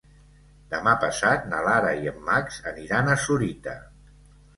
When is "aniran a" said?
2.73-3.19